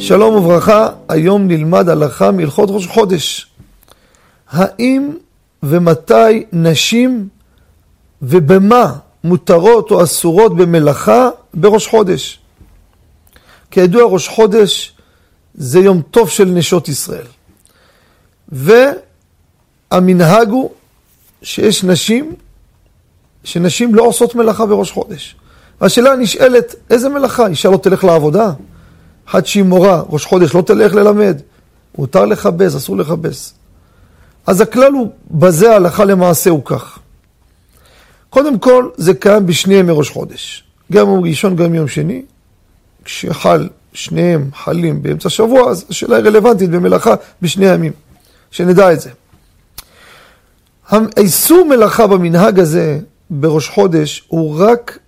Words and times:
שלום 0.00 0.34
וברכה, 0.34 0.88
היום 1.08 1.48
נלמד 1.48 1.88
הלכה 1.88 2.30
מהלכות 2.30 2.68
ראש 2.72 2.86
חודש. 2.86 3.46
האם 4.50 5.10
ומתי 5.62 6.44
נשים 6.52 7.28
ובמה 8.22 8.96
מותרות 9.24 9.90
או 9.90 10.02
אסורות 10.02 10.56
במלאכה 10.56 11.30
בראש 11.54 11.86
חודש? 11.86 12.38
כידוע 13.70 14.04
ראש 14.04 14.28
חודש 14.28 14.92
זה 15.54 15.78
יום 15.78 16.02
טוב 16.10 16.30
של 16.30 16.44
נשות 16.44 16.88
ישראל. 16.88 17.26
והמנהג 18.48 20.48
הוא 20.48 20.70
שיש 21.42 21.84
נשים, 21.84 22.34
שנשים 23.44 23.94
לא 23.94 24.02
עושות 24.02 24.34
מלאכה 24.34 24.66
בראש 24.66 24.92
חודש. 24.92 25.36
והשאלה 25.80 26.16
נשאלת, 26.16 26.74
איזה 26.90 27.08
מלאכה? 27.08 27.46
אישה 27.46 27.70
לא 27.70 27.76
תלך 27.76 28.04
לעבודה? 28.04 28.52
אחת 29.30 29.46
שהיא 29.46 29.62
מורה, 29.62 30.02
ראש 30.08 30.24
חודש 30.24 30.54
לא 30.54 30.62
תלך 30.62 30.94
ללמד. 30.94 31.40
מותר 31.98 32.24
לכבס, 32.24 32.76
אסור 32.76 32.96
לכבס. 32.96 33.54
אז 34.46 34.60
הכלל 34.60 34.92
הוא, 34.92 35.10
בזה 35.30 35.72
ההלכה 35.72 36.04
למעשה 36.04 36.50
הוא 36.50 36.64
כך. 36.64 36.98
קודם 38.30 38.58
כל, 38.58 38.88
זה 38.96 39.14
קיים 39.14 39.46
בשני 39.46 39.74
ימי 39.74 39.92
ראש 39.92 40.10
חודש. 40.10 40.64
גם 40.92 41.08
יום 41.08 41.24
ראשון, 41.24 41.56
גם 41.56 41.74
יום 41.74 41.88
שני. 41.88 42.22
כשחל, 43.04 43.68
שניהם 43.92 44.50
חלים 44.54 45.02
באמצע 45.02 45.26
השבוע, 45.26 45.70
אז 45.70 45.84
השאלה 45.90 46.16
היא 46.16 46.24
רלוונטית 46.24 46.70
במלאכה 46.70 47.14
בשני 47.42 47.70
הימים. 47.70 47.92
שנדע 48.50 48.92
את 48.92 49.00
זה. 49.00 49.10
האיסור 50.90 51.64
מלאכה 51.64 52.06
במנהג 52.06 52.60
הזה 52.60 52.98
בראש 53.30 53.68
חודש 53.68 54.24
הוא 54.28 54.56
רק 54.58 54.98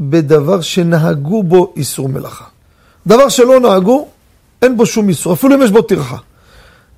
בדבר 0.00 0.60
שנהגו 0.60 1.42
בו 1.42 1.72
איסור 1.76 2.08
מלאכה. 2.08 2.44
דבר 3.08 3.28
שלא 3.28 3.60
נהגו, 3.60 4.08
אין 4.62 4.76
בו 4.76 4.86
שום 4.86 5.08
איסור, 5.08 5.32
אפילו 5.32 5.54
אם 5.54 5.62
יש 5.62 5.70
בו 5.70 5.82
טרחה. 5.82 6.16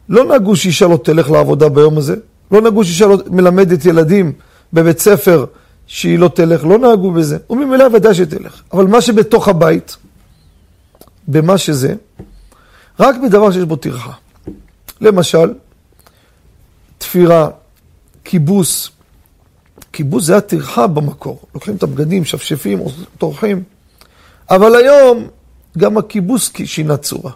לא 0.08 0.24
נהגו 0.24 0.56
שאישה 0.56 0.86
לא 0.86 0.98
תלך 1.04 1.30
לעבודה 1.30 1.68
ביום 1.68 1.98
הזה, 1.98 2.16
לא 2.50 2.60
נהגו 2.60 2.84
שאישה 2.84 3.06
לא 3.06 3.18
מלמדת 3.26 3.84
ילדים 3.84 4.32
בבית 4.72 4.98
ספר 4.98 5.44
שהיא 5.86 6.18
לא 6.18 6.28
תלך, 6.28 6.64
לא 6.64 6.78
נהגו 6.78 7.10
בזה, 7.10 7.38
וממילא 7.50 7.84
ודאי 7.92 8.14
שתלך. 8.14 8.62
אבל 8.72 8.84
מה 8.84 9.00
שבתוך 9.00 9.48
הבית, 9.48 9.96
במה 11.28 11.58
שזה, 11.58 11.94
רק 13.00 13.16
בדבר 13.24 13.50
שיש 13.50 13.64
בו 13.64 13.76
טרחה. 13.76 14.12
למשל, 15.00 15.54
תפירה, 16.98 17.48
כיבוס. 18.24 18.90
כיבוס 19.92 20.24
זה 20.24 20.36
הטרחה 20.36 20.86
במקור. 20.86 21.40
לוקחים 21.54 21.76
את 21.76 21.82
הבגדים, 21.82 22.24
שפשפים, 22.24 22.80
טורחים. 23.18 23.62
אבל 24.50 24.74
היום 24.74 25.28
גם 25.78 25.98
הכיבוס 25.98 26.52
שינה 26.64 26.96
צורה. 26.96 27.32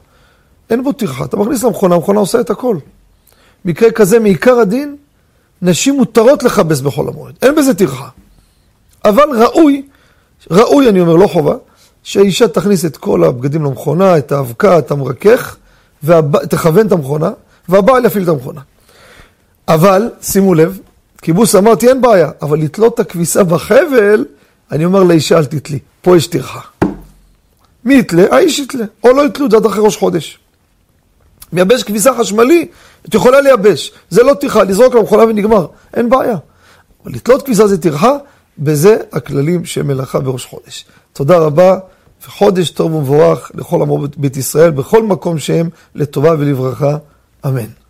אין 0.70 0.84
בו 0.84 0.92
טרחה, 0.92 1.24
אתה 1.24 1.36
מכניס 1.36 1.64
למכונה, 1.64 1.94
המכונה 1.94 2.20
עושה 2.20 2.40
את 2.40 2.50
הכל. 2.50 2.77
מקרה 3.64 3.90
כזה, 3.90 4.18
מעיקר 4.18 4.58
הדין, 4.58 4.96
נשים 5.62 5.94
מותרות 5.96 6.42
לכבס 6.42 6.80
בחול 6.80 7.08
המועד, 7.08 7.34
אין 7.42 7.55
בזה 7.55 7.74
טרחה. 7.74 8.08
אבל 9.05 9.42
ראוי, 9.42 9.82
ראוי 10.50 10.88
אני 10.88 11.00
אומר, 11.00 11.16
לא 11.16 11.27
חובה, 11.27 11.55
שהאישה 12.02 12.48
תכניס 12.48 12.84
את 12.84 12.96
כל 12.96 13.24
הבגדים 13.24 13.64
למכונה, 13.64 14.18
את 14.18 14.32
האבקה, 14.32 14.78
את 14.78 14.90
המרכך, 14.90 15.56
ותכוון 16.05 16.86
את 16.86 16.92
המכונה, 16.92 17.30
והבעל 17.68 18.05
יפעיל 18.05 18.24
את 18.24 18.28
המכונה. 18.28 18.60
אבל, 19.68 20.10
שימו 20.22 20.55
לב, 20.55 20.78
כיבוס 21.22 21.55
אמרתי 21.55 21.88
אין 21.88 22.00
בעיה, 22.00 22.30
אבל 22.42 22.58
לתלות 22.58 22.94
את 22.94 23.00
הכביסה 23.00 23.44
בחבל, 23.44 24.24
אני 24.72 24.84
אומר 24.84 25.02
לאישה 25.02 25.38
אל 25.38 25.44
תתלי, 25.44 25.78
פה 26.02 26.16
יש 26.16 26.27
טרחה. 26.27 26.60
מי 27.84 27.98
יתלה? 27.98 28.24
האיש 28.30 28.58
יתלה, 28.58 28.84
או 29.04 29.12
לא 29.12 29.27
יתלו, 29.27 29.50
זה 29.50 29.56
עד 29.56 29.66
אחרי 29.66 29.84
ראש 29.84 29.96
חודש. 29.96 30.38
מייבש 31.52 31.82
כביסה 31.82 32.14
חשמלי, 32.18 32.68
את 33.08 33.14
יכולה 33.14 33.40
לייבש, 33.40 33.92
זה 34.11 34.22
לא 34.22 34.34
טרחה, 34.34 34.64
לזרוק 34.64 34.95
למכונה 34.95 35.24
ונגמר, 35.24 35.67
אין 35.94 36.11
בעיה. 36.11 36.36
אבל 37.05 37.12
לתלות 37.12 37.42
כביסה 37.42 37.67
זה 37.67 37.83
טרחה, 37.83 38.17
בזה 38.58 38.96
הכללים 39.12 39.64
של 39.64 39.83
מלאכה 39.83 40.20
בראש 40.20 40.44
חודש. 40.44 40.84
תודה 41.12 41.39
רבה, 41.39 41.78
וחודש 42.27 42.70
טוב 42.70 42.94
ומבורך 42.94 43.50
לכל 43.55 43.83
עמו 43.83 43.98
בית 44.17 44.36
ישראל, 44.36 44.70
בכל 44.70 45.02
מקום 45.02 45.39
שהם, 45.39 45.68
לטובה 45.94 46.30
ולברכה, 46.39 46.96
אמן. 47.46 47.83